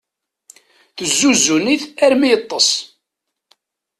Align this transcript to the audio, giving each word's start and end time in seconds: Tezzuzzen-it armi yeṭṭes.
Tezzuzzen-it 0.97 1.83
armi 2.05 2.27
yeṭṭes. 2.31 2.69